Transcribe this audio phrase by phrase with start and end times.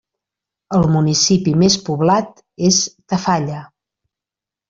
[0.77, 2.79] El municipi més poblat és
[3.13, 3.59] Tafalla.